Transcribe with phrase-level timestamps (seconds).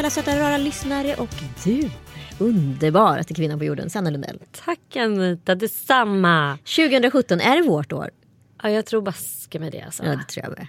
[0.00, 1.28] alla söta rara lyssnare och
[1.64, 1.90] du
[2.38, 4.38] underbaraste kvinnan på jorden, Sanna Lundell.
[4.64, 6.58] Tack Anita, detsamma.
[6.76, 8.10] 2017, är det vårt år?
[8.62, 10.04] Ja, jag tror baske med det alltså.
[10.04, 10.66] Ja, det tror jag med.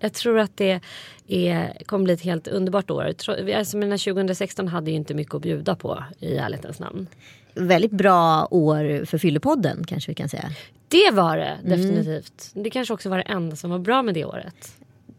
[0.00, 0.80] Jag tror att det
[1.28, 3.14] är, kommer bli ett helt underbart år.
[3.56, 7.06] Alltså, mina 2016 hade ju inte mycket att bjuda på i ärlighetens namn.
[7.54, 10.50] Väldigt bra år för Fyllepodden kanske vi kan säga.
[10.88, 11.70] Det var det Mm.
[11.70, 12.50] definitivt.
[12.54, 14.72] Det kanske också var det enda som var bra med det året.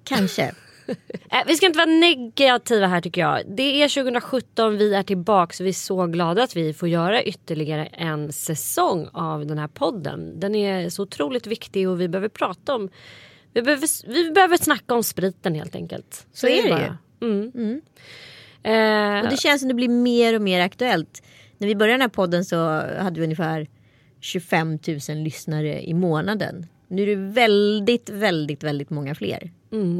[0.04, 0.52] Kanske.
[0.88, 3.42] Äh, vi ska inte vara negativa här tycker jag.
[3.48, 5.64] Det är 2017, vi är tillbaka.
[5.64, 10.40] Vi är så glada att vi får göra ytterligare en säsong av den här podden.
[10.40, 12.90] Den är så otroligt viktig och vi behöver prata om...
[13.54, 16.28] Vi behöver, vi behöver snacka om spriten helt enkelt.
[16.34, 16.98] Så är det bara.
[17.22, 17.82] Mm.
[18.64, 21.24] Eh, Och det känns som det blir mer och mer aktuellt.
[21.58, 22.58] När vi började den här podden så
[23.00, 23.68] hade vi ungefär
[24.22, 26.66] 25 000 lyssnare i månaden.
[26.88, 29.52] Nu är det väldigt, väldigt, väldigt många fler.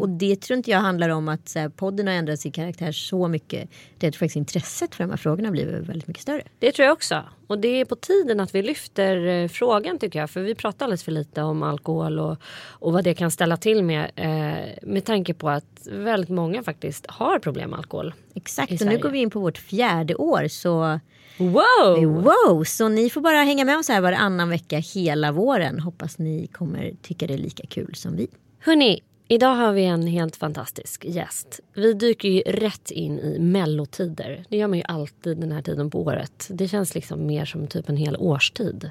[0.02, 2.92] Och det tror inte jag handlar om att så här, podden har ändrat sin karaktär
[2.92, 3.70] så mycket.
[3.98, 6.42] Det är att faktiskt intresset för de här frågorna blir väldigt mycket större.
[6.60, 7.24] Det tror jag också.
[7.48, 10.30] Och det är på tiden att vi lyfter eh, frågan tycker jag.
[10.30, 12.38] För vi pratar alldeles för lite om alkohol och,
[12.70, 14.12] och vad det kan ställa till med.
[14.16, 18.14] Eh, med tanke på att väldigt många faktiskt har problem med alkohol.
[18.34, 20.48] Exakt, och nu går vi in på vårt fjärde år.
[20.48, 21.00] Så
[21.38, 22.24] Wow!
[22.24, 25.80] wow, så ni får bara hänga med oss här varannan vecka hela våren.
[25.80, 28.28] Hoppas ni kommer tycka det är lika kul som vi.
[28.60, 31.60] Hörni, idag har vi en helt fantastisk gäst.
[31.74, 34.46] Vi dyker ju rätt in i mellotider.
[34.50, 36.48] Det gör man ju alltid den här tiden på året.
[36.50, 38.90] Det känns liksom mer som typ en hel årstid.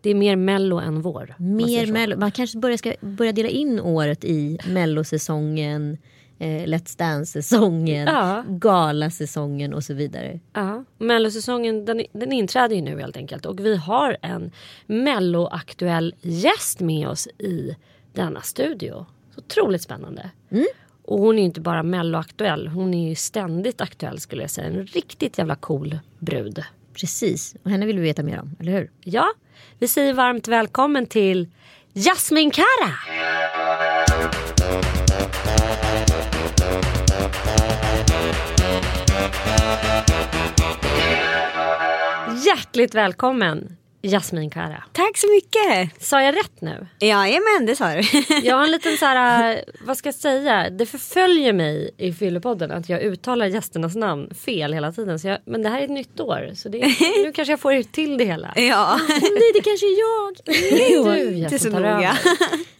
[0.00, 1.34] Det är mer mello än vår.
[1.38, 2.16] Mer mello.
[2.18, 5.98] Man kanske börja, ska börja dela in året i mellosäsongen,
[6.38, 8.44] eh, Let's Dance-säsongen, Ja.
[8.48, 10.40] galasäsongen och så vidare.
[10.52, 14.50] Ja, mellosäsongen den, den inträder ju nu helt enkelt och vi har en
[14.86, 17.76] melloaktuell gäst med oss i
[18.12, 19.06] denna studio.
[19.34, 20.30] Så otroligt spännande.
[21.02, 24.66] Och hon är ju inte bara melloaktuell, hon är ju ständigt aktuell skulle jag säga.
[24.66, 26.62] En riktigt jävla cool brud.
[26.94, 28.90] Precis, och henne vill vi veta mer om, eller hur?
[29.00, 29.26] Ja,
[29.78, 31.48] vi säger varmt välkommen till
[31.92, 32.90] Jasmin Kara!
[42.46, 43.76] Hjärtligt välkommen
[44.10, 44.84] Jasmin Kara.
[44.92, 46.02] Tack så mycket!
[46.04, 46.86] Sa jag rätt nu?
[47.00, 48.02] Jajamän, det sa du.
[48.42, 52.70] Jag har en liten så här, vad ska jag säga, det förföljer mig i Fyllepodden
[52.70, 55.18] att jag uttalar gästernas namn fel hela tiden.
[55.18, 56.78] Så jag, men det här är ett nytt år så det,
[57.24, 58.52] nu kanske jag får till det hela.
[58.56, 59.00] ja.
[59.08, 60.36] Nej, det kanske är jag.
[60.44, 61.90] Du, inte jag så tar noga.
[61.92, 62.18] över.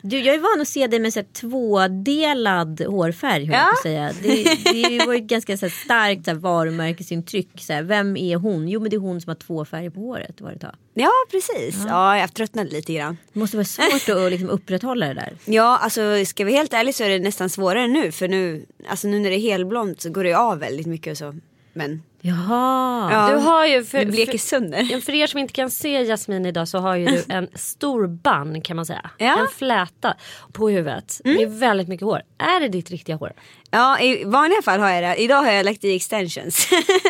[0.03, 3.45] Du, jag är van att se dig med så här, tvådelad hårfärg.
[3.45, 3.71] Jag Ja.
[3.73, 4.11] att säga.
[4.23, 7.49] Det, det var ju ett ganska så här, starkt så här, varumärkesintryck.
[7.61, 8.69] Så här, vem är hon?
[8.69, 10.41] Jo men det är hon som har två färger på håret.
[10.41, 10.75] Var det tag.
[10.94, 11.84] Ja, precis.
[11.88, 13.16] Ja, jag tröttnade lite grann.
[13.32, 15.32] Det måste vara svårt att liksom, upprätthålla det där.
[15.44, 18.12] Ja, alltså ska vi vara helt ärlig så är det nästan svårare nu.
[18.12, 21.19] För nu, alltså, nu när det är helblont så går det av väldigt mycket och
[21.19, 21.34] så.
[21.72, 23.12] Men Jaha.
[23.12, 24.88] ja, Du har ju, för, bleker för, sönder.
[24.91, 28.06] ja, för er som inte kan se Jasmin idag så har ju du en stor
[28.06, 29.11] bann kan man säga.
[29.19, 29.41] Ja.
[29.41, 30.15] En fläta
[30.53, 31.21] på huvudet.
[31.25, 32.22] Det är väldigt mycket hår.
[32.38, 33.32] Är det ditt riktiga hår?
[33.75, 35.23] Ja, i vanliga fall har jag det.
[35.23, 36.69] Idag har jag lagt i extensions.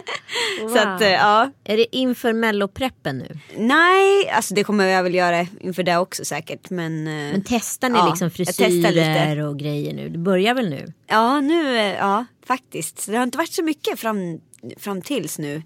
[0.73, 1.51] så att, eh, ja.
[1.65, 3.39] Är det inför mellopreppen nu?
[3.57, 6.71] Nej, alltså det kommer jag väl göra inför det också säkert.
[6.71, 10.09] Men, eh, Men testar ni Ja, liksom frisyrer och grejer nu?
[10.09, 10.93] Det börjar väl nu?
[11.07, 13.01] Ja, nu, eh, ja faktiskt.
[13.01, 14.41] Så Det har inte varit så mycket fram,
[14.79, 15.63] fram tills nu.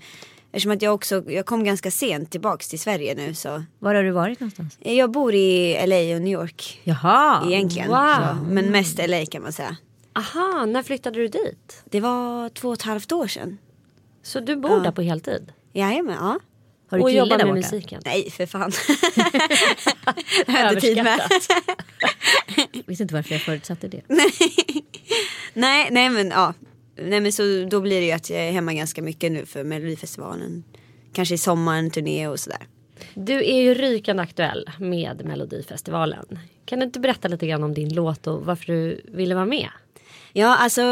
[0.53, 3.65] Eftersom att jag också, jag kom ganska sent tillbaks till Sverige nu så.
[3.79, 4.79] Var har du varit någonstans?
[4.81, 7.47] Jag bor i LA och New York Jaha.
[7.47, 7.89] egentligen.
[7.89, 7.99] wow.
[7.99, 9.77] Så, men mest LA kan man säga.
[10.19, 11.83] Aha, när flyttade du dit?
[11.84, 13.59] Det var två och ett halvt år sedan.
[14.23, 15.53] Så du bor där på heltid?
[15.73, 16.39] Jajamän, ja.
[16.91, 17.55] Har du och jobbar med borta?
[17.55, 18.03] musiken?
[18.05, 18.73] Nej, för fan.
[20.47, 21.20] det har jag inte tid med.
[22.73, 24.03] Jag visste inte varför jag förutsatte det.
[25.55, 26.55] nej, nej men ja.
[26.97, 29.65] Nej men så då blir det ju att jag är hemma ganska mycket nu för
[29.65, 30.65] Melodifestivalen.
[31.12, 32.67] Kanske i sommaren, turné och sådär.
[33.15, 36.38] Du är ju rykande aktuell med Melodifestivalen.
[36.65, 39.69] Kan du inte berätta lite grann om din låt och varför du ville vara med?
[40.33, 40.83] Ja, alltså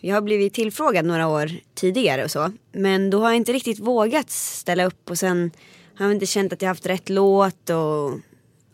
[0.00, 2.52] jag har blivit tillfrågad några år tidigare och så.
[2.72, 5.50] Men då har jag inte riktigt vågat ställa upp och sen
[5.94, 8.20] har jag inte känt att jag haft rätt låt och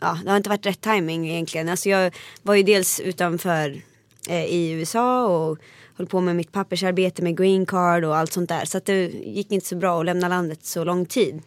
[0.00, 1.68] ja, det har inte varit rätt timing egentligen.
[1.68, 3.82] Alltså jag var ju dels utanför
[4.28, 5.58] eh, i USA och
[5.96, 8.64] höll på med mitt pappersarbete med green card och allt sånt där.
[8.64, 11.42] Så att det gick inte så bra att lämna landet så lång tid.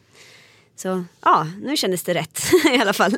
[0.76, 2.42] Så ja, nu kändes det rätt
[2.74, 3.18] i alla fall.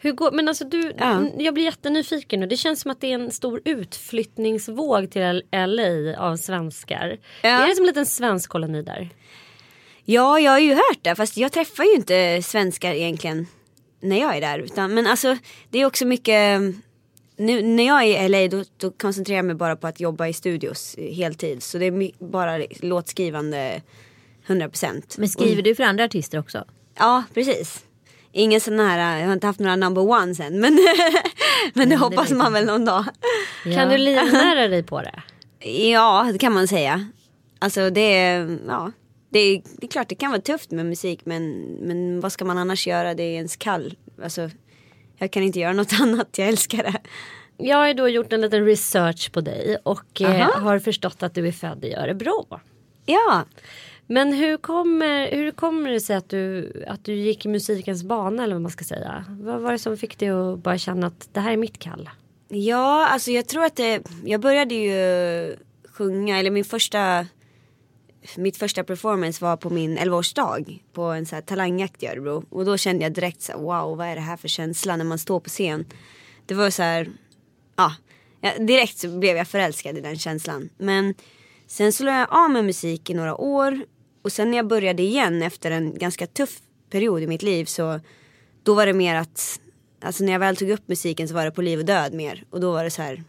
[0.00, 1.26] Hur går, men alltså du, Ja.
[1.38, 2.46] jag blir jättenyfiken nu.
[2.46, 7.18] Det känns som att det är en stor utflyttningsvåg till LA av svenskar.
[7.42, 7.48] Ja.
[7.48, 9.08] Är det som en liten svensk koloni där?
[10.04, 11.14] Ja, jag har ju hört det.
[11.14, 13.46] Fast jag träffar ju inte svenskar egentligen
[14.00, 14.58] när jag är där.
[14.58, 15.36] Utan, men alltså,
[15.70, 16.60] det är också mycket...
[17.36, 20.26] nu, när jag är i LA då, då koncentrerar jag mig bara på att jobba
[20.28, 21.62] i studios heltid.
[21.62, 23.82] Så det är bara låtskrivande
[24.46, 25.02] 100%.
[25.18, 26.64] Men skriver du för andra artister också?
[26.98, 27.84] Ja, precis.
[28.32, 30.60] Ingen sån här, jag har inte haft några number ones än.
[30.60, 30.78] Men,
[31.74, 33.04] men det hoppas vet man väl någon dag.
[33.64, 35.22] Kan du livnära dig på det?
[35.68, 37.08] Ja, det kan man säga.
[37.58, 38.92] Alltså det är, ja.
[39.30, 42.44] Det är, det är klart det kan vara tufft med musik men, men vad ska
[42.44, 43.14] man annars göra?
[43.14, 43.94] Det är ens kall.
[44.22, 44.50] Alltså,
[45.18, 47.00] jag kan inte göra något annat, jag älskar det.
[47.56, 51.34] Jag har ju då gjort en liten research på dig och eh, har förstått att
[51.34, 52.46] du är född i Örebro.
[53.06, 53.44] Ja,
[54.10, 58.44] men hur kommer, hur kommer det sig att du, att du gick i musikens bana
[58.44, 59.24] eller vad man ska säga?
[59.28, 62.10] Vad var det som fick dig att bara känna att det här är mitt kall?
[62.48, 65.56] Ja, alltså jag tror att det, jag började ju
[65.92, 67.26] sjunga, eller min första,
[68.36, 72.44] mitt första performance var på min 11-årsdag på en så här talangjakt i Örebro.
[72.50, 75.04] Och då kände jag direkt så här, wow, vad är det här för känsla när
[75.04, 75.84] man står på scen.
[76.46, 77.10] Det var så här,
[77.76, 77.92] ja,
[78.40, 80.70] ja, direkt så blev jag förälskad i den känslan.
[80.78, 81.14] Men
[81.66, 83.82] sen så la jag av med musik i några år
[84.22, 86.58] och sen när jag började igen efter en ganska tuff
[86.90, 88.00] period i mitt liv så
[88.62, 89.60] då var det mer att
[90.00, 92.44] Alltså när jag väl tog upp musiken så var det på liv och död mer.
[92.50, 93.24] Och då var det så här.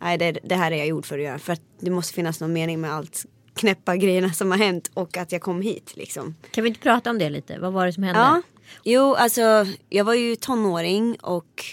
[0.00, 1.38] Nej det, det här är jag gjord för att göra.
[1.38, 4.90] För att det måste finnas någon mening med allt knäppa grejerna som har hänt.
[4.94, 6.34] Och att jag kom hit liksom.
[6.50, 7.58] Kan vi inte prata om det lite?
[7.58, 8.20] Vad var det som hände?
[8.20, 8.42] Ja.
[8.84, 11.64] Jo alltså jag var ju tonåring och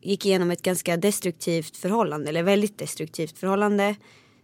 [0.00, 2.28] gick igenom ett ganska destruktivt förhållande.
[2.28, 3.94] Eller väldigt destruktivt förhållande.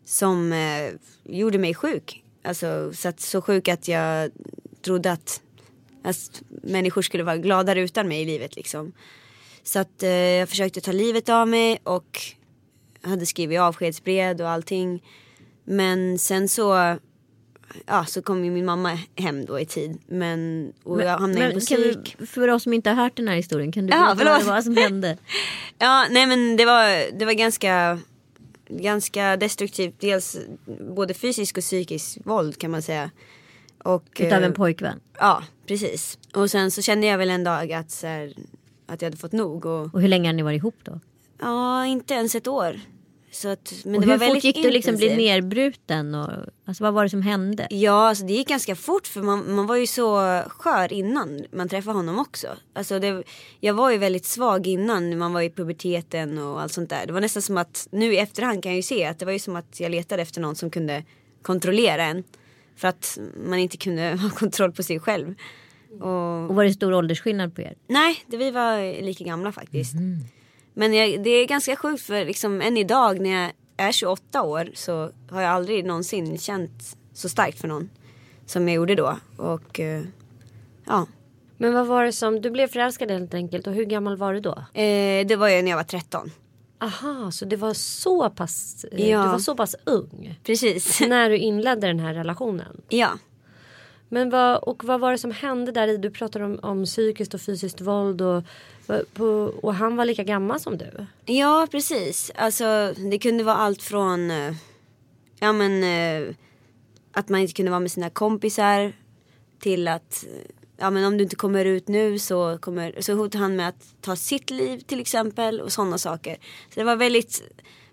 [0.05, 0.91] Som eh,
[1.25, 2.24] gjorde mig sjuk.
[2.45, 4.31] Alltså så, att, så sjuk att jag
[4.83, 5.41] trodde att,
[6.05, 8.93] att människor skulle vara gladare utan mig i livet liksom.
[9.63, 12.21] Så att eh, jag försökte ta livet av mig och
[13.03, 15.03] hade skrivit avskedsbrev och allting.
[15.65, 16.97] Men sen så,
[17.87, 19.99] ja så kom ju min mamma hem då i tid.
[20.07, 22.17] Men, och jag hamnade Men på psyk.
[22.19, 24.41] du, för oss som inte har hört den här historien, kan du Ja, berätta vad
[24.41, 25.19] det var som hände?
[25.79, 27.99] Ja, nej men det var, det var ganska,
[28.69, 29.95] ganska destruktivt.
[30.01, 30.37] Dels
[30.95, 33.11] både fysiskt och psykiskt våld kan man säga.
[33.85, 35.01] Och, Utav eh, en pojkvän?
[35.19, 36.19] Ja, precis.
[36.35, 38.33] Och sen så kände jag väl en dag att, så här,
[38.87, 39.67] att jag hade fått nog.
[39.67, 41.01] Och, Och hur länge har ni varit ihop då?
[41.41, 42.81] ja, inte ens ett år.
[43.35, 46.15] Så att, men och det hur var fort gick du liksom bli nerbruten?
[46.15, 46.31] Och,
[46.65, 47.67] alltså vad var det som hände?
[47.71, 51.69] Ja, alltså det gick ganska fort för man, man var ju så skör innan man
[51.69, 52.47] träffade honom också.
[52.73, 53.23] Alltså det,
[53.61, 57.07] jag var ju väldigt svag innan man var i puberteten och allt sånt där.
[57.07, 59.33] Det var nästan som att nu i efterhand kan jag ju se att det var
[59.33, 61.05] ju som att jag letade efter någon som kunde
[61.43, 62.25] kontrollera en.
[62.77, 65.35] För att man inte kunde ha kontroll på sig själv.
[66.01, 67.75] Och, Och var det stor åldersskillnad på er?
[67.87, 69.95] nej, det, vi var lika gamla faktiskt.
[70.75, 74.71] Men jag, det är ganska sjukt för liksom än idag när jag är 28 år
[74.75, 77.91] så har jag aldrig någonsin känt så starkt för någon.
[78.47, 79.17] Som jag gjorde då.
[79.37, 80.03] Och eh,
[80.87, 81.07] ja.
[81.57, 84.41] Men vad var det som, du blev förälskad helt enkelt och hur gammal var du
[84.41, 84.51] då?
[84.81, 86.31] Eh, det var ju när jag var 13.
[86.81, 89.23] Aha, så det var så pass, eh, Ja.
[89.23, 91.01] du var så pass ung Precis.
[91.09, 92.81] när du inledde den här relationen.
[92.89, 93.09] ja.
[94.09, 95.97] Men vad, och vad var det som hände där i?
[95.97, 98.43] Du pratade om, om psykiskt och fysiskt våld och,
[99.15, 99.27] på,
[99.63, 101.07] och han var lika gammal som du.
[101.25, 102.33] Ja, precis.
[102.35, 104.55] Alltså det kunde vara allt från eh,
[105.39, 106.35] ja men eh,
[107.13, 108.93] att man inte kunde vara med sina kompisar
[109.59, 113.45] till att eh, ja men om du inte kommer ut nu så kommer så hotade
[113.45, 116.39] han med att ta sitt liv till exempel och sådana saker.
[116.69, 117.43] Så det var väldigt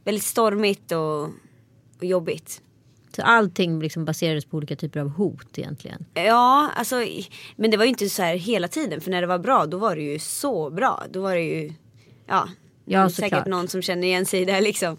[0.03, 1.23] väldigt stormigt och,
[1.97, 2.61] och jobbigt.
[3.15, 6.05] Så allting liksom baserades på olika typer av hot egentligen?
[6.13, 6.95] Ja, alltså
[7.55, 9.77] men det var ju inte så här hela tiden för när det var bra då
[9.77, 11.03] var det ju så bra.
[11.09, 11.73] Då var det ju
[12.27, 12.49] ja,
[12.85, 14.97] Ja, säkert någon som känner igen sig där liksom.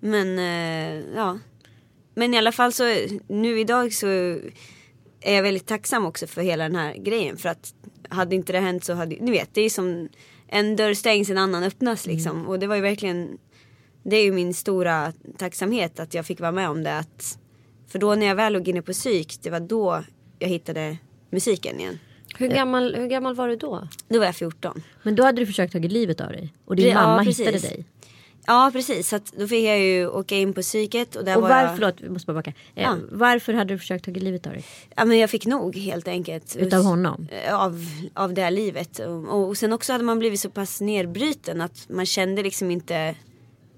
[0.00, 1.38] Men eh, ja.
[2.14, 2.84] Men i alla fall så
[3.28, 4.06] nu idag så
[5.20, 7.74] är jag väldigt tacksam också för hela den här grejen för att
[8.08, 10.08] hade inte det hänt så hade ni vet det är som
[10.48, 13.38] en dörr stängs en annan öppnas liksom och det var ju verkligen
[14.04, 17.38] det är ju min stora tacksamhet att jag fick vara med om det att
[17.88, 20.04] för då när jag väl låg inne på psyk det var då
[20.38, 20.96] jag hittade
[21.30, 21.98] musiken igen.
[22.38, 23.88] Hur gammal, hur gammal var du då?
[24.08, 24.82] Då var jag 14.
[25.02, 26.54] Men då hade du försökt ta livet av dig?
[26.64, 27.40] Och din Ja, mamma precis.
[27.40, 27.84] hittade dig?
[28.46, 31.42] Ja precis så att då fick jag ju åka in på psyket och där Och
[31.42, 31.74] var varför, jag...
[31.74, 32.52] förlåt, vi måste bara backa.
[32.74, 32.96] Eh, Ja.
[33.10, 34.64] Varför hade du försökt ta livet av dig?
[34.96, 36.56] Ja men jag fick nog helt enkelt.
[36.56, 37.28] Utav honom?
[37.52, 38.98] Av, av det här livet.
[38.98, 43.14] Och, och sen också hade man blivit så pass nedbruten att man kände liksom inte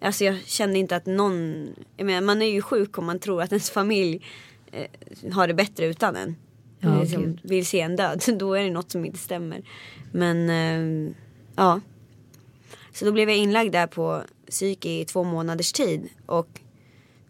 [0.06, 3.42] Alltså jag kände inte att någon Jag menar man är ju sjuk om man tror
[3.42, 4.26] att ens familj
[4.72, 6.36] eh, har det bättre utan en.
[6.80, 8.22] Ja, liksom, vill se en död.
[8.38, 9.62] Då är det något som inte stämmer.
[10.12, 11.12] Men eh,
[11.56, 11.80] ja.
[12.92, 16.08] Så då blev jag inlagd där på psyk i två månaders tid.
[16.26, 16.48] Och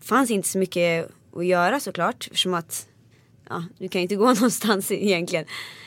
[0.00, 2.26] fanns inte så mycket att göra såklart.
[2.26, 2.88] Eftersom att
[3.48, 5.44] ja, du kan ju inte gå någonstans egentligen.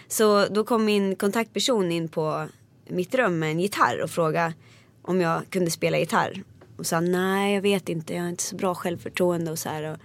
[0.08, 2.48] Så då kom min kontaktperson in på
[2.88, 4.54] mitt rum med en gitarr och frågade
[5.02, 6.44] om jag kunde spela gitarr.
[6.80, 9.84] Och sa nej jag vet inte, jag har inte så bra självförtroende och så här.
[9.92, 9.98] Och,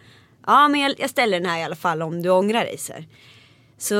[0.47, 2.78] ja men jag, jag, ställer den här i alla fall om du ångrar dig.
[2.78, 3.09] Så, här.
[3.78, 3.95] så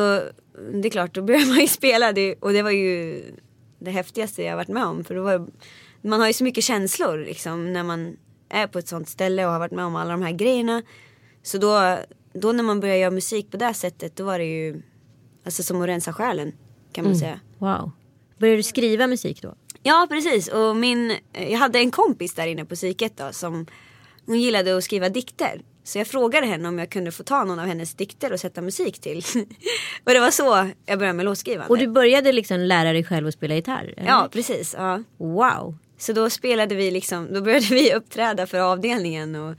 [0.73, 3.23] det är klart, då börjar man ju spela det, och det var ju
[3.79, 5.05] det häftigaste jag varit med om.
[5.05, 5.47] För då var,
[6.03, 8.17] man har ju så mycket känslor liksom när man
[8.49, 10.83] är på ett sånt ställe och har varit med om alla de här grejerna.
[11.43, 11.99] Så då,
[12.33, 14.83] då när man börjar göra musik på det sättet då var det ju
[15.45, 16.53] alltså som att rensa själen
[16.93, 17.21] kan man mm.
[17.21, 17.41] säga.
[17.59, 17.91] Wow.
[18.39, 19.55] Började du skriva musik då?
[19.87, 23.67] Ja precis och min, jag hade en kompis där inne på psyket då som
[24.27, 25.61] hon gillade att skriva dikter.
[25.85, 28.63] Så jag frågade henne om jag kunde få ta någon av hennes dikter och sätta
[28.63, 29.23] musik till.
[30.05, 31.69] och det var så jag började med låtskrivande.
[31.71, 33.95] Och du började liksom lära dig själv att spela gitarr?
[33.97, 34.09] Eller?
[34.09, 34.75] Ja precis.
[34.79, 35.03] Ja.
[35.17, 35.79] Wow.
[35.99, 39.57] Så då spelade vi liksom, då började vi uppträda för avdelningen och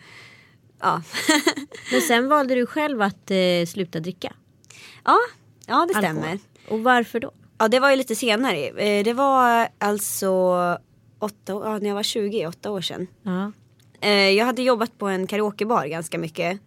[0.81, 1.01] ja.
[1.91, 4.33] Men sen valde du själv att eh, sluta dricka?
[5.03, 5.17] Ja,
[5.67, 6.39] ja det stämmer.
[6.67, 7.31] Och varför då?
[7.57, 8.67] Ja det var ju lite senare.
[8.67, 10.31] Eh, det var alltså
[11.19, 13.07] åtta, ja, när jag var 20, åtta år sedan.
[13.23, 13.51] Ja.
[14.01, 16.59] Eh, jag hade jobbat på en karaokebar ganska mycket.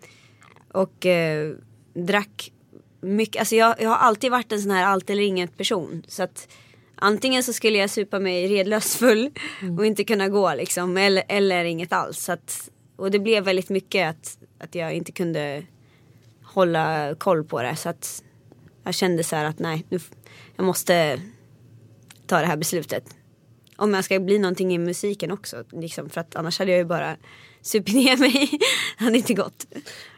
[0.73, 1.55] Och eh,
[1.95, 2.53] drack
[3.01, 3.41] mycket.
[3.41, 6.03] Alltså jag, jag har alltid varit en sån här allt eller inget person.
[6.09, 6.49] Så att
[6.95, 9.31] antingen så skulle jag supa mig redlöst full
[9.63, 9.79] mm.
[9.79, 10.97] och inte kunna gå liksom.
[10.97, 12.19] Eller, eller inget alls.
[12.19, 15.63] Så att, och det blev väldigt mycket att, att jag inte kunde
[16.43, 17.77] hålla koll på det.
[17.77, 18.23] Så att
[18.89, 19.99] jag kände så här att nej, nu,
[20.57, 21.21] jag måste
[22.27, 23.05] ta det här beslutet.
[23.77, 25.65] Om jag ska bli någonting i musiken också.
[25.73, 27.17] Liksom, för att annars hade jag ju bara
[27.63, 28.51] supit ner mig.
[28.99, 29.67] det hade inte gått.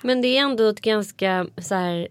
[0.03, 2.09] Men det är ändå ett ganska så här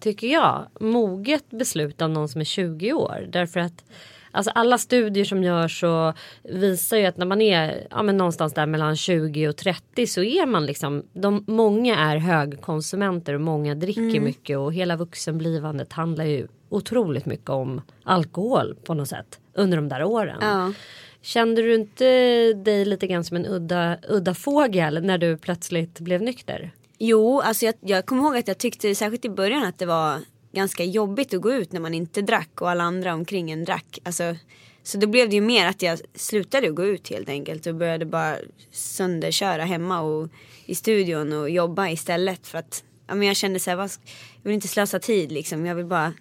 [0.00, 3.28] tycker jag, moget beslut av någon som är 20 år.
[3.32, 3.84] Därför att
[4.30, 8.54] Alltså alla studier som görs så visar ju att när man är ja, men någonstans
[8.54, 13.74] där mellan 20 och 30 så är man liksom, de, många är högkonsumenter och många
[13.74, 14.24] dricker mm.
[14.24, 19.88] mycket och hela vuxenblivandet handlar ju otroligt mycket om alkohol på något sätt under de
[19.88, 20.38] där åren.
[20.40, 20.72] Ja.
[21.22, 22.04] Kände du inte
[22.52, 26.70] dig lite grann som en udda, udda fågel när du plötsligt blev nykter?
[26.98, 30.18] Jo, alltså jag, jag kommer ihåg att jag tyckte särskilt i början att det var
[30.58, 33.98] ganska jobbigt att gå ut när man inte drack och alla andra omkring en drack.
[34.02, 34.36] Alltså,
[34.82, 38.04] så då blev det ju mer att jag slutade gå ut helt enkelt och började
[38.04, 38.36] bara
[38.70, 40.28] sönderköra hemma och
[40.66, 43.90] i studion och jobba istället för att ja, men jag kände så här, jag
[44.42, 45.66] vill inte slösa tid liksom.
[45.66, 46.12] Jag vill bara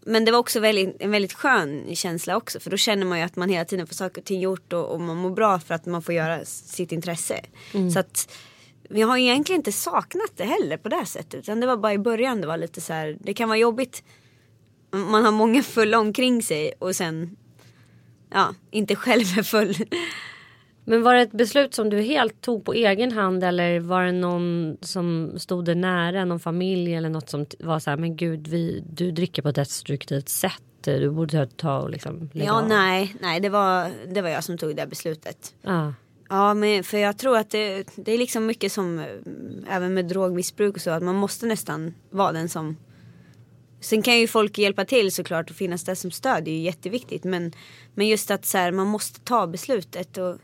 [0.00, 3.24] men det var också väldigt, en väldigt skön känsla också för då känner man ju
[3.24, 5.74] att man hela tiden får saker och ting gjort och, och man mår bra för
[5.74, 7.40] att man får göra sitt intresse.
[7.74, 7.90] Mm.
[7.90, 8.32] Så att
[8.88, 11.34] jag har egentligen inte saknat det heller på det sättet.
[11.34, 14.02] Utan det var bara i början det var lite så här, det kan vara jobbigt.
[14.90, 17.36] Man har många fulla omkring sig och sen,
[18.32, 19.74] ja, inte själv är full.
[20.84, 24.12] Men var det ett beslut som du helt tog på egen hand eller var det
[24.12, 28.48] någon som stod dig nära, någon familj eller något som var så här, men gud,
[28.48, 30.62] vi, du dricker på ett destruktivt sätt.
[30.80, 32.68] Du borde ta och liksom lägga Ja, av.
[32.68, 35.54] nej, nej, det var, det var jag som tog det beslutet.
[35.64, 35.92] Ah.
[36.28, 39.06] Ja, men för jag tror att det, det är liksom mycket som eh,
[39.76, 42.76] även med drogmissbruk och så att man måste nästan vara den som
[43.80, 46.44] Sen kan ju folk hjälpa till såklart och finnas där som stöd.
[46.44, 47.24] Det är ju jätteviktigt.
[47.24, 47.52] Men,
[47.94, 50.36] men just att så här, man måste ta beslutet och,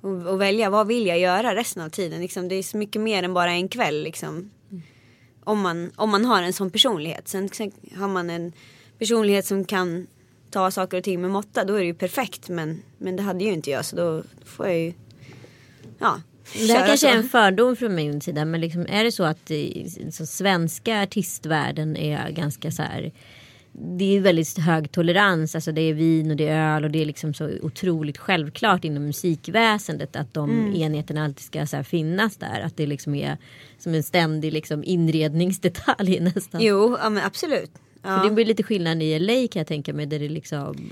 [0.00, 0.70] och, och, välja.
[0.70, 2.20] Vad vill jag göra resten av tiden?
[2.20, 4.02] Liksom, det är så mycket mer än bara en kväll.
[4.02, 4.50] Liksom.
[4.70, 4.82] Mm.
[5.44, 7.28] Om, man, om man har en sån personlighet.
[7.28, 8.52] Sen, sen har man en
[8.98, 10.06] personlighet som kan
[10.50, 11.64] ta saker och ting med måtta.
[11.64, 12.48] Då är det ju perfekt.
[12.48, 13.84] Men, men det hade ju inte jag.
[13.84, 14.92] Så då får jag ju
[15.98, 16.20] ja,
[16.66, 19.50] det här kanske är en fördom från min sida men liksom, är det så att
[20.10, 23.12] så svenska artistvärlden är ganska så här
[23.76, 27.02] det är väldigt hög tolerans, alltså det är vin och det är öl och det
[27.02, 30.74] är liksom så otroligt självklart inom musikväsendet att de mm.
[30.74, 32.60] enheterna alltid ska så finnas där.
[32.60, 33.38] Att det liksom är
[33.78, 36.60] som en ständig liksom inredningsdetalj nästan.
[36.60, 37.70] Jo, ja, men absolut.
[38.04, 38.24] Ja.
[38.24, 40.06] Det blir lite skillnad i LA kan jag tänka mig.
[40.06, 40.90] Där det liksom...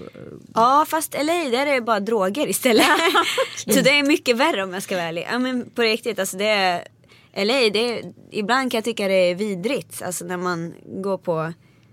[0.55, 2.87] Ja fast LA där är det bara droger istället.
[3.57, 5.27] så det är mycket värre om jag ska vara ärlig.
[5.31, 6.89] Ja men på riktigt alltså det är
[7.37, 10.03] LA det är, ibland kan jag tycka det är vidrigt.
[10.03, 11.53] Alltså när man går på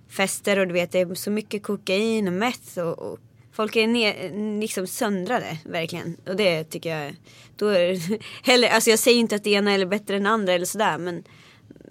[0.09, 3.19] fester och du vet det är så mycket kokain och meth och, och
[3.51, 6.17] folk är ner, liksom söndrade verkligen.
[6.27, 7.15] Och det tycker jag.
[7.55, 7.99] Då är,
[8.47, 11.23] heller, alltså jag säger inte att det ena är bättre än andra eller sådär men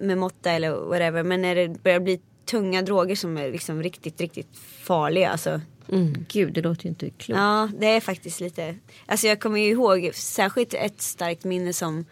[0.01, 1.23] med måtta eller whatever.
[1.23, 5.31] Men när det börjar bli tunga droger som är liksom riktigt, riktigt farliga.
[5.31, 5.61] Alltså.
[5.93, 6.27] Mm.
[6.29, 7.39] Gud, det låter ju inte klokt.
[7.39, 8.75] Ja, det är faktiskt lite.
[9.07, 12.05] Alltså jag kommer ju ihåg särskilt ett starkt minne som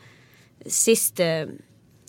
[0.66, 1.40] sist, eh,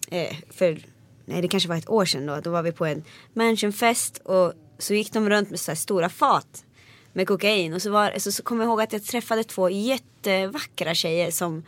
[0.10, 0.80] eh, för
[1.26, 2.40] nej det kanske var ett år sedan då.
[2.40, 3.04] Då var vi på en
[3.34, 6.66] mansionfest och så gick de runt med så stora fat
[7.14, 7.74] med kokain.
[7.74, 11.64] Och så, var, så, så kommer jag ihåg att jag träffade två jättevackra tjejer som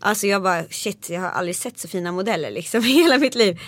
[0.00, 3.34] Alltså jag bara shit jag har aldrig sett så fina modeller liksom i hela mitt
[3.34, 3.60] liv.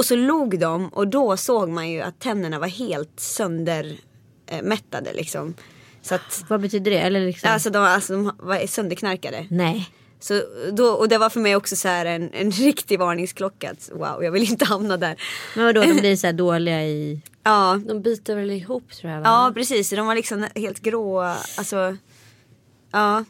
[0.00, 5.54] Och så log de och då såg man ju att tänderna var helt söndermättade liksom.
[6.02, 6.98] Så att, Vad betyder det?
[6.98, 7.50] Eller liksom...
[7.50, 9.46] alltså, de, alltså de var sönderknarkade.
[9.50, 9.90] Nej.
[10.20, 10.42] Så
[10.72, 13.70] då, och det var för mig också så här en, en riktig varningsklocka.
[13.70, 15.22] Att, wow, jag vill inte hamna där.
[15.56, 17.20] Men vadå, de blir så här dåliga i...
[17.42, 19.26] Ja, De biter väl ihop tror jag va?
[19.26, 19.90] ja precis.
[19.90, 21.20] De var liksom helt grå.
[21.56, 21.96] Alltså,
[22.92, 23.24] ja.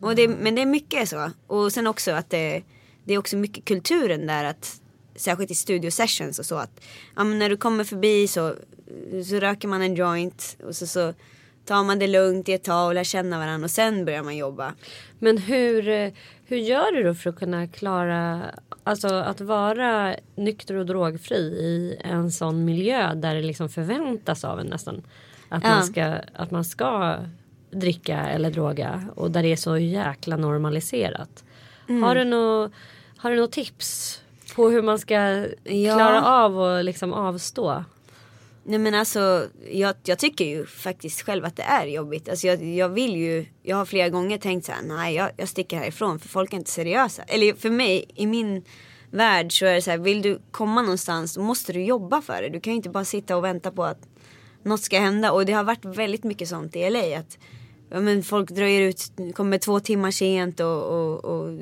[0.00, 1.30] Och det, men det är mycket så.
[1.46, 2.62] Och sen också att det,
[3.04, 4.44] det är också mycket kulturen där.
[4.44, 4.81] att
[5.14, 6.56] Särskilt i studio sessions och så.
[6.56, 6.80] att
[7.16, 8.54] ja, men När du kommer förbi så,
[9.28, 10.56] så röker man en joint.
[10.64, 11.14] Och så, så
[11.64, 13.64] tar man det lugnt i ett tag och lär känna varandra.
[13.64, 14.74] Och sen börjar man jobba.
[15.18, 16.12] Men hur, eh,
[16.46, 18.42] hur gör du då för att kunna klara
[18.84, 24.60] Alltså att vara nykter och drogfri i en sån miljö där det liksom förväntas av
[24.60, 25.02] en nästan.
[25.48, 25.70] Att, Ja.
[25.70, 26.04] man, ska,
[26.34, 27.18] att man ska
[27.70, 31.44] dricka eller droga och där det är så jäkla normaliserat.
[31.88, 32.02] Mm.
[32.02, 32.72] Har du något
[33.16, 34.21] har du något tips
[34.54, 35.14] på hur man ska
[35.64, 35.94] Ja.
[35.94, 37.84] klara av och liksom avstå?
[38.64, 42.28] Nej men alltså jag, jag tycker ju faktiskt själv att det är jobbigt.
[42.28, 45.48] Alltså jag, jag vill ju, jag har flera gånger tänkt så här, nej jag, jag
[45.48, 47.22] sticker härifrån för folk är inte seriösa.
[47.22, 48.64] Eller för mig, i min
[49.10, 52.42] värld så är det så här, vill du komma någonstans då måste du jobba för
[52.42, 52.48] det.
[52.48, 54.08] Du kan ju inte bara sitta och vänta på att
[54.62, 55.32] något ska hända.
[55.32, 57.18] Och det har varit väldigt mycket sånt i LA.
[57.18, 57.38] Att
[57.92, 61.58] ja, men folk dröjer ut, kommer två timmar sent och, och, och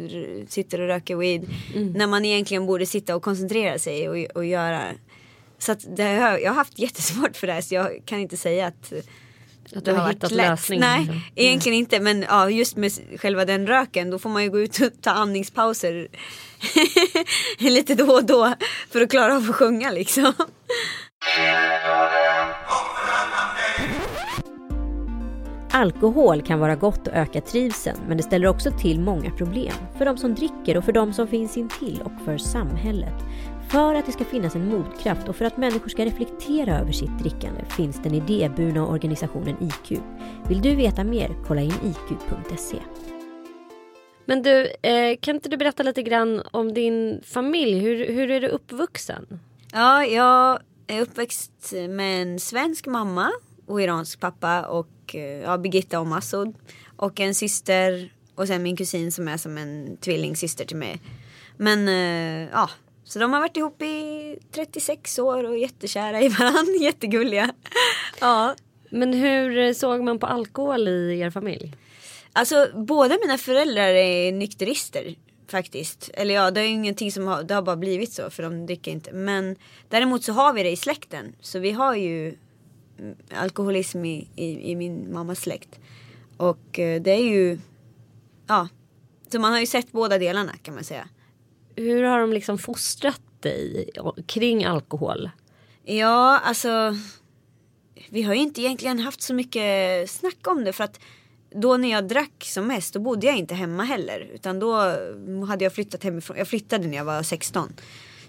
[0.49, 1.49] sitter och röker weed.
[1.95, 4.83] När man egentligen borde sitta och koncentrera sig och, och göra
[5.59, 8.37] så att det har, jag har haft jättesvårt för det här så jag kan inte
[8.37, 8.93] säga att
[9.77, 10.49] Att det du har hittat lätt.
[10.49, 10.89] lösningen?
[10.89, 11.21] Nej, liksom?
[11.35, 12.01] egentligen inte.
[12.01, 15.11] Men ja, just med själva den röken då får man ju gå ut och ta
[15.11, 16.09] andningspauser
[17.59, 18.55] lite då och då
[18.91, 20.33] för att klara av att sjunga liksom.
[25.73, 29.73] Alkohol kan vara gott och öka trivseln, men det ställer också till många problem.
[29.99, 33.15] För de som dricker och för de som finns intill och för samhället.
[33.71, 37.19] För att det ska finnas en motkraft och för att människor ska reflektera över sitt
[37.19, 40.01] drickande finns den idéburna organisationen IQ.
[40.49, 41.31] Vill du veta mer?
[41.47, 42.77] Kolla in iq.se.
[44.25, 47.79] Men du, eh, kan inte du berätta lite grann om din familj?
[47.79, 49.41] Hur, hur är du uppvuxen?
[49.73, 53.31] Ja, jag är uppväxt med en svensk mamma
[53.71, 56.55] och iransk pappa och eh, ja, Birgitta och Massoud.
[56.97, 61.01] Och en syster och sen min kusin som är som en tvillingsyster till mig.
[61.57, 62.71] Men eh, ja,
[63.05, 67.55] så de har varit ihop i 36 år och jättekära i varandra, jättegulliga.
[68.21, 68.55] Ja,
[68.91, 71.75] Men hur såg man på alkohol i er familj?
[72.33, 75.15] Alltså båda mina föräldrar är nykterister
[75.49, 76.11] faktiskt.
[76.15, 78.91] Eller ja, det är ingenting som har, det har bara blivit så för de dricker
[78.91, 79.13] inte.
[79.13, 79.57] Men
[79.89, 81.33] däremot så har vi det i släkten.
[81.41, 82.37] Så vi har ju
[83.35, 85.81] alkoholism i, i, i min mammas släkt.
[86.37, 87.59] Och eh, det är ju,
[88.47, 88.69] ja.
[89.33, 91.09] Så man har ju sett båda delarna kan man säga.
[91.77, 93.91] Hur har de liksom fostrat dig
[94.27, 95.31] kring alkohol?
[95.85, 96.97] Ja, alltså.
[98.09, 101.01] Vi har ju inte egentligen haft så mycket snack om det för att
[101.55, 104.31] då när jag drack som mest då bodde jag inte hemma heller.
[104.35, 104.75] Utan då
[105.47, 106.37] hade jag flyttat hemifrån.
[106.37, 107.73] Jag flyttade när jag var 16.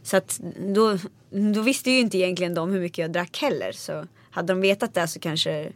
[0.03, 0.97] Så att då,
[1.53, 3.71] då visste ju inte egentligen de hur mycket jag drack heller.
[3.71, 5.71] Så hade de vetat det så kanske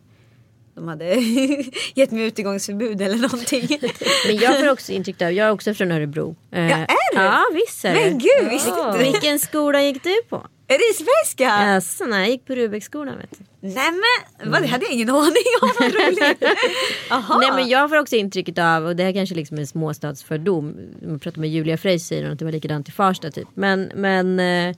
[0.76, 1.06] de hade
[1.94, 3.68] gett mig utegångsförbud eller någonting.
[4.28, 6.36] Men jag får också intryck av, jag är också från Örebro.
[6.52, 7.22] Eh, Ja, är du?
[7.22, 8.00] Ja, visst är det.
[8.00, 8.92] Men gud, visste Ja.
[8.94, 9.12] inte.
[9.12, 10.48] Vilken skola gick du på?
[10.96, 11.44] Svenska?
[11.44, 13.46] Jaså, nej, jag gick på Rudbecksskolan vet du.
[13.68, 15.70] Nej men vad, det hade jag ingen aning om.
[15.80, 16.42] Vad roligt.
[17.40, 20.76] Nej men jag får också intrycket av, och det här kanske liksom är en småstadsfördom.
[21.08, 23.48] Man pratar med Julia Frey säger hon att det var likadant i Farsta typ.
[23.54, 24.76] Men, men eh,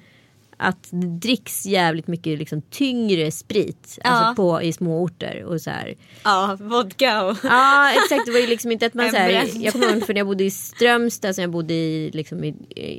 [0.58, 4.00] att det dricks jävligt mycket liksom tyngre sprit.
[4.04, 4.10] Ja.
[4.10, 5.96] Alltså på, i små orter och så här.
[6.24, 7.38] Ja, vodka och...
[7.44, 9.30] Ja exakt det var ju liksom inte att man så här.
[9.64, 12.56] Jag kommer ihåg för när jag bodde i Strömstad som jag bodde i liksom i,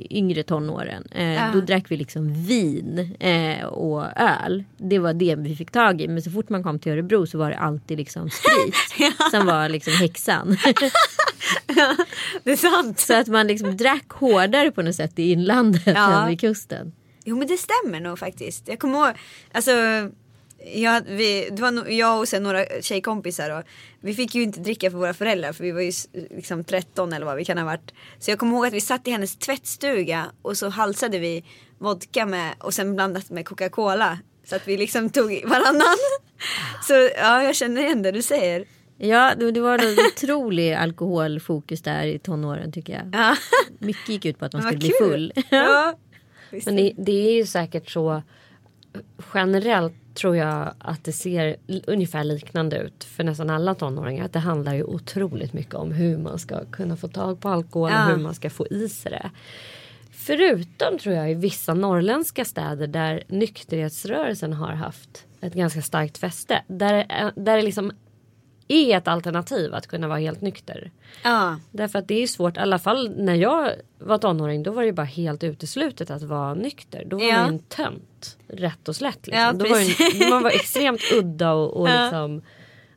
[0.09, 1.07] yngre tonåren.
[1.11, 1.49] Eh, Ja.
[1.53, 4.63] Då drack vi liksom vin eh, och öl.
[4.77, 6.07] Det var det vi fick tag i.
[6.07, 9.11] Men så fort man kom till Örebro så var det alltid liksom sprit.
[9.31, 10.57] Som var liksom häxan.
[12.43, 12.99] Det är sant.
[12.99, 16.21] så att man liksom drack hårdare på något sätt i inlandet Ja.
[16.23, 16.91] än vid kusten.
[17.29, 18.67] Jo men det stämmer nog faktiskt.
[18.67, 19.15] Jag kommer ihåg,
[19.51, 19.71] alltså
[20.73, 23.63] jag, vi, det var no, jag och sen några tjejkompisar och
[23.99, 27.25] vi fick ju inte dricka för våra föräldrar för vi var ju liksom 13 eller
[27.25, 27.93] vad vi kan ha varit.
[28.19, 31.43] Så jag kommer ihåg att vi satt i hennes tvättstuga och så halsade vi
[31.77, 34.19] vodka med och sen blandat med Coca-Cola.
[34.45, 35.97] Så att vi liksom tog varannan.
[36.87, 38.65] Så ja, jag känner igen det du säger.
[38.97, 43.09] Ja, det, var en otrolig alkoholfokus där i tonåren tycker jag.
[43.13, 43.35] Ja.
[43.79, 45.33] Mycket gick ut på att man skulle bli full.
[45.49, 45.97] Ja.
[46.51, 46.65] Visst.
[46.65, 48.21] Men det, det är ju säkert så
[49.33, 51.55] generellt tror jag att det ser
[51.87, 54.25] ungefär liknande ut för nästan alla tonåringar.
[54.25, 57.89] Att det handlar ju otroligt mycket om hur man ska kunna få tag på alkohol
[57.91, 58.05] Ja.
[58.05, 59.29] och hur man ska få i sig det.
[60.11, 66.61] Förutom tror jag i vissa norrländska städer där nykterhetsrörelsen har haft ett ganska starkt fäste.
[66.67, 67.91] Där, är- där är liksom
[68.69, 70.91] är ett alternativ att kunna vara helt nykter.
[71.23, 71.59] Ja.
[71.71, 74.93] Därför att det är svårt, i alla fall när jag var tonåring då var det
[74.93, 77.03] bara helt uteslutet att vara nykter.
[77.05, 77.37] Då var Ja.
[77.37, 78.37] man en tönt.
[78.47, 79.27] Rätt och slätt.
[79.27, 79.43] Liksom.
[79.43, 79.79] Ja, då var
[80.23, 82.03] en, man var extremt udda och, och Ja.
[82.03, 82.41] liksom,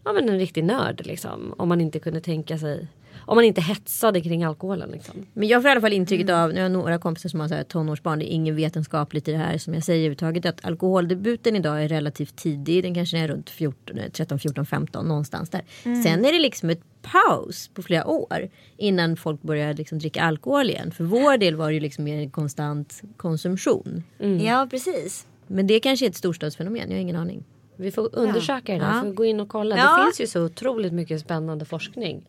[0.05, 1.07] ja, men en riktig nörd.
[1.07, 2.89] Liksom, om man inte kunde tänka sig
[3.27, 4.91] om man inte hetsade kring alkoholen.
[4.91, 5.27] Liksom.
[5.33, 6.41] Men jag får i alla fall intrycket Mm.
[6.43, 9.29] av, nu har jag några kompisar som har så här tonårsbarn, det är inget vetenskapligt
[9.29, 13.19] i det här som jag säger överhuvudtaget, att alkoholdebuten idag är relativt tidig, den kanske
[13.19, 15.63] är runt 14, 13, 14, 15 någonstans där.
[15.85, 16.03] Mm.
[16.03, 20.71] Sen är det liksom ett paus på flera år innan folk börjar liksom dricka alkohol
[20.71, 20.91] igen.
[20.91, 24.03] För vår del var det ju liksom mer en konstant konsumtion.
[24.45, 25.27] ja, precis.
[25.47, 27.45] Men det kanske är ett storstadsfenomen, jag har ingen aning.
[27.83, 29.01] Vi får undersöka det där, Ja.
[29.03, 29.77] får gå in och kolla.
[29.77, 29.97] Ja.
[29.97, 32.23] Det finns ju så otroligt mycket spännande forskning.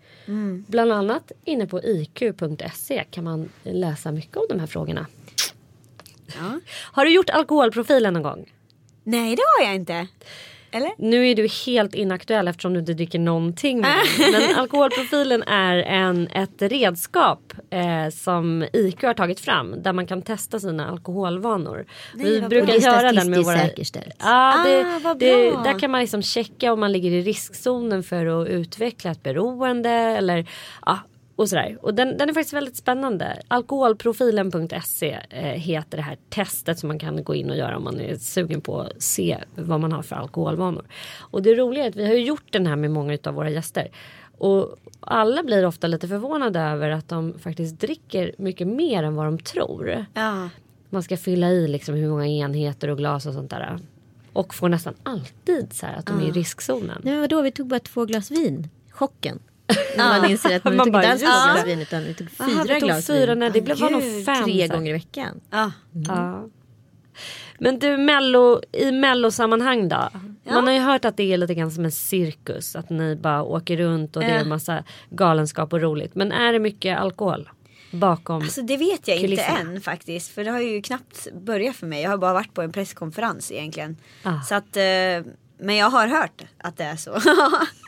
[0.68, 5.08] Bland annat inne på iq.se kan man läsa mycket om de här frågorna.
[6.28, 6.60] Ja.
[6.92, 8.52] Har du gjort alkoholprofilen någon gång?
[9.04, 10.08] Nej, det har jag inte.
[10.74, 10.92] Eller?
[10.98, 13.82] Nu är du helt inaktuell eftersom du inte dricker någonting.
[14.32, 19.84] Men alkoholprofilen är en, ett redskap eh, som IQ har tagit fram.
[19.84, 21.86] Där man kan testa sina alkoholvanor.
[22.16, 22.68] Vi brukar.
[22.68, 23.58] Det göra den med våra...
[23.58, 24.16] säkerställt.
[24.20, 25.64] Ja, det, Ah, vad det, bra.
[25.64, 29.90] där kan man liksom checka om man ligger i riskzonen för att utveckla ett beroende.
[29.90, 30.50] Eller,
[30.86, 31.00] ja,
[31.36, 31.78] och sådär.
[31.82, 33.42] Och den, den är faktiskt väldigt spännande.
[33.48, 38.00] Alkoholprofilen.se eh, heter det här testet som man kan gå in och göra om man
[38.00, 40.86] är sugen på att se vad man har för alkoholvanor.
[41.20, 43.92] Och det roliga är att vi har gjort den här med många av våra gäster.
[44.38, 49.26] Och alla blir ofta lite förvånade över att de faktiskt dricker mycket mer än vad
[49.26, 50.06] de tror.
[50.14, 50.50] Ja.
[50.90, 53.80] Man ska fylla i liksom hur många enheter och glas och sånt där.
[54.34, 57.02] Och får nästan alltid så här att de är i riskzonen.
[57.04, 58.70] Nej men vadå, vi tog bara två glas vin.
[58.90, 59.40] Chocken.
[59.98, 61.52] När man inser att man, Man tog bara, inte alls ja.
[61.54, 63.40] glas vin utan vi tog Aha, fyra vi tog glas fyra, vin.
[63.40, 64.44] nej, det blev var nog Gud, fem.
[64.44, 65.42] Tre gånger i veckan.
[65.52, 65.72] Ja.
[66.08, 66.48] Ja.
[67.60, 70.10] Men du, mello, i mellosammanhang då?
[70.46, 72.76] Man har ju hört att det är lite grann som en cirkus.
[72.76, 76.16] Att ni bara åker runt och det är en massa galenskap och roligt.
[76.16, 77.50] Men är det mycket alkohol
[77.92, 78.42] bakom?
[78.42, 79.60] Alltså det vet jag Kulisserna.
[79.60, 80.32] inte än faktiskt.
[80.32, 82.02] För det har ju knappt börjat för mig.
[82.02, 83.98] Jag har bara varit på en presskonferens egentligen.
[84.24, 84.42] Ah.
[84.42, 84.84] Så att, eh,
[85.64, 87.20] men jag har hört att det är så.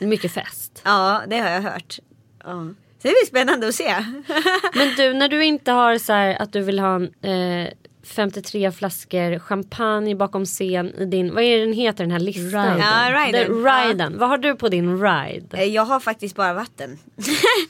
[0.04, 0.82] Mycket fest.
[0.84, 1.98] ja, det har jag hört.
[2.44, 2.66] Ja.
[3.02, 3.94] Så det blir spännande att se.
[4.74, 7.68] Men du, när du inte har så här att du vill ha eh,
[8.04, 12.64] 53 flaskor champagne bakom scen i din, vad är den heter den här listan?
[12.64, 12.78] Riden.
[12.78, 13.52] Ja, riden.
[13.52, 14.18] Den riden.
[14.18, 15.56] Vad har du på din ride?
[15.56, 16.98] Eh, jag har faktiskt bara vatten.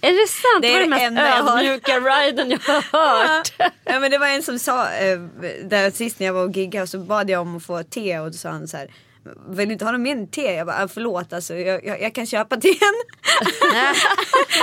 [0.01, 0.63] Är det sant?
[0.63, 2.83] Det är det det mest ödmjuka riden jag har
[3.37, 3.73] hört.
[3.85, 5.19] ja, men det var en som sa, eh,
[5.65, 8.27] där sist när jag var och giggade så bad jag om att få te och
[8.31, 8.91] då sa han så här
[9.49, 10.43] vill du inte ha någon mer te?
[10.55, 12.75] Jag bara, "Ah, förlåt alltså, jag, jag, jag kan köpa teen.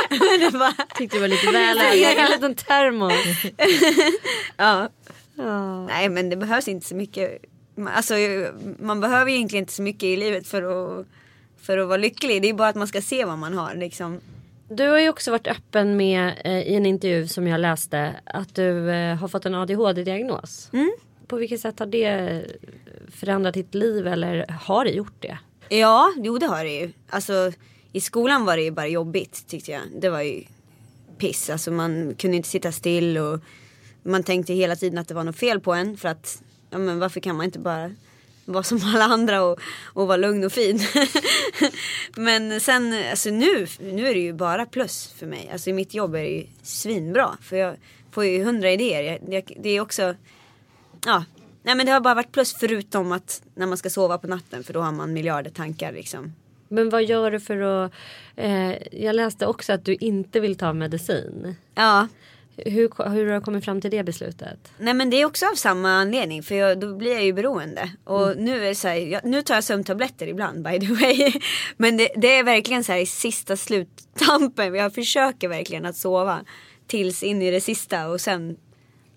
[0.10, 1.78] men det var, Tyckte det var lite väl
[2.18, 3.14] En liten termos.
[4.58, 4.90] ja.
[5.36, 5.86] Ja.
[5.86, 7.42] Nej men det behövs inte så mycket.
[7.96, 8.14] Alltså
[8.80, 10.62] man behöver egentligen inte så mycket i livet för
[11.00, 11.06] att,
[11.62, 12.42] för att vara lycklig.
[12.42, 14.20] Det är bara att man ska se vad man har liksom.
[14.70, 18.56] Du har ju också varit öppen med eh, i en intervju som jag läste att
[18.56, 20.70] du eh, har fått en ADHD-diagnos.
[21.28, 22.44] På vilket sätt har det
[23.14, 25.38] förändrat ditt liv eller har det gjort det?
[25.70, 26.92] Ja, jo det har det ju.
[27.10, 27.52] Alltså
[27.92, 29.82] i skolan var det ju bara jobbigt tyckte jag.
[30.02, 30.44] Det var ju
[31.18, 31.50] piss.
[31.50, 33.40] Alltså man kunde inte sitta still och
[34.04, 37.00] man tänkte hela tiden att det var något fel på en för att ja men
[37.00, 37.92] varför kan man inte bara
[38.46, 40.80] vara som alla andra och, och vara lugn och fin.
[42.16, 45.50] men sen alltså nu, nu är det ju bara plus för mig.
[45.52, 47.76] Alltså i mitt jobb är det ju svinbra för jag
[48.12, 49.04] får ju hundra idéer.
[49.04, 50.16] Jag, det, det är också
[51.06, 51.24] ja,
[51.64, 54.64] nej men det har bara varit plus förutom att när man ska sova på natten
[54.64, 56.34] för då har man miljarder tankar liksom.
[56.68, 57.92] Men vad gör du för att...
[58.36, 61.56] Eh, jag läste också att du inte vill ta medicin.
[61.76, 62.08] Ja,
[62.56, 64.72] Hur, hur har du kommit fram till det beslutet?
[64.78, 67.92] nej men det är också av samma anledning för jag, då blir jag ju beroende.
[68.04, 71.34] Och nu är det så här, jag, nu tar jag sömntabletter ibland by the way.
[71.78, 74.76] Men det, det är verkligen så här i sista sluttampen.
[74.76, 76.40] Jag försöker verkligen att sova
[76.88, 78.58] tills in i det sista och sen,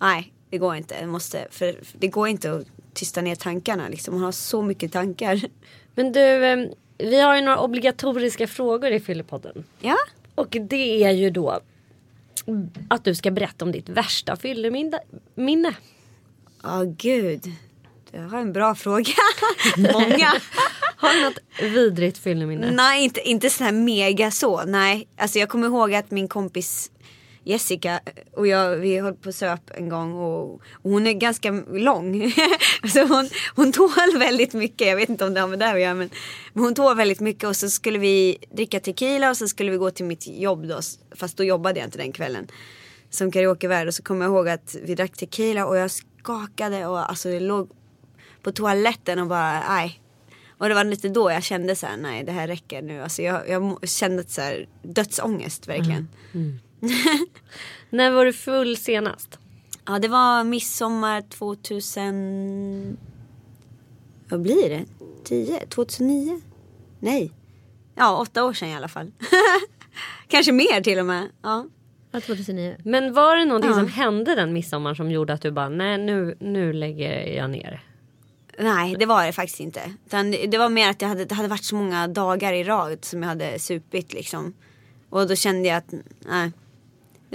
[0.00, 0.94] nej det går inte.
[1.00, 4.14] Jag måste, för det går inte att tysta ner tankarna liksom.
[4.14, 5.40] Man har så mycket tankar.
[5.94, 6.66] Men du, eh,
[6.98, 9.64] vi har ju några obligatoriska frågor i Fyllepodden.
[9.80, 9.96] Ja,
[10.34, 11.60] Och det är ju då
[12.88, 15.00] att du ska berätta om ditt värsta fylleminne.
[15.34, 15.74] minne.
[16.62, 17.42] ja gud.
[18.10, 19.12] Det var en bra fråga.
[19.76, 20.32] Många.
[20.96, 21.38] Har du något
[21.74, 22.70] vidrigt fylleminne?
[22.70, 24.64] Nej, inte, inte så här mega så.
[24.64, 26.90] Nej, alltså jag kommer ihåg att min kompis
[27.46, 28.00] Jessica
[28.32, 32.32] och jag, vi höll på söp en gång och, och hon är ganska lång.
[32.92, 34.86] så hon, hon tål väldigt mycket.
[34.86, 36.10] Jag vet inte om det har med det att göra men,
[36.52, 39.76] men hon tål väldigt mycket och så skulle vi dricka tequila och så skulle vi
[39.76, 40.80] gå till mitt jobb då.
[41.16, 42.46] Fast då jobbade jag inte den kvällen.
[43.10, 47.10] Som karaokevärd och så kommer jag ihåg att vi drack tequila och jag skakade och
[47.10, 47.70] alltså jag låg
[48.42, 50.00] på toaletten och bara nej.
[50.58, 53.02] Och det var lite då jag kände så här, nej det här räcker nu.
[53.02, 56.08] Alltså jag, jag kände så här, dödsångest verkligen.
[56.32, 56.46] Mm.
[56.46, 56.60] Mm.
[57.90, 59.38] När var du full senast?
[59.86, 62.96] Ja det var midsommar 2000...
[64.28, 64.84] Vad blir det?
[65.24, 65.66] 10?
[65.66, 66.40] 2009?
[67.00, 67.32] Nej.
[67.94, 69.12] Ja, åtta år sedan i alla fall.
[70.28, 71.28] Kanske mer till och med.
[71.42, 71.66] Ja.
[72.12, 72.76] Ja, 2009.
[72.84, 73.76] Men var det någonting Ja.
[73.76, 77.82] som hände den midsommaren som gjorde att du bara nej nu, nu lägger jag ner?
[78.58, 79.80] Nej, det var det faktiskt inte.
[80.06, 82.64] Utan det, det var mer att jag hade, det hade varit så många dagar i
[82.64, 84.54] rad som jag hade supit liksom.
[85.10, 85.94] Och då kände jag att
[86.28, 86.52] nej,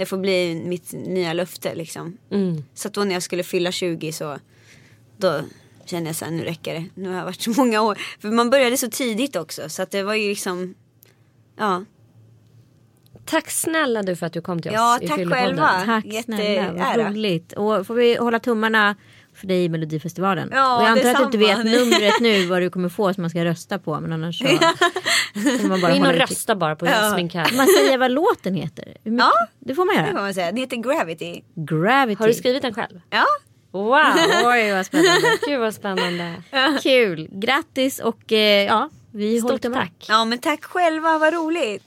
[0.02, 2.16] det får bli mitt nya löfte liksom.
[2.30, 2.64] Mm.
[2.74, 4.38] Så att då när jag skulle fylla 20 så
[5.16, 5.40] då
[5.84, 6.84] kände jag så här, nu räcker det.
[6.94, 7.98] Nu har jag varit så många år.
[8.20, 10.74] För man började så tidigt också så att det var ju liksom,
[11.58, 11.84] ja.
[13.24, 15.44] Tack snälla du för att du kom till oss Ja, i tack Fyllepodden.
[15.46, 15.82] själva.
[15.86, 16.70] Tack Jätteära.
[16.72, 17.52] snälla, vad roligt.
[17.52, 18.96] Och får vi hålla tummarna
[19.34, 20.48] för dig i Melodifestivalen.
[20.52, 23.22] Ja, och jag antar att du inte vet numret nu vad du kommer få som
[23.22, 24.00] man ska rösta på.
[24.00, 24.44] Men annars så...
[25.60, 27.46] så man bara in och rösta bara på Jasmine ja.
[27.56, 28.96] Man säger vad låten heter.
[29.02, 30.06] Ja, det får man göra.
[30.06, 30.52] Det får man säga.
[30.52, 31.42] Det heter Gravity.
[31.54, 32.18] Gravity.
[32.18, 33.00] Har du skrivit den själv?
[33.10, 33.24] Ja.
[33.72, 33.96] Wow!
[34.44, 35.38] Oj vad spännande.
[35.46, 36.42] Gud vad spännande.
[36.82, 37.28] Kul.
[37.32, 40.06] Grattis och eh, ja, vi Stort tack.
[40.08, 41.82] Ja men tack själva, vad roligt.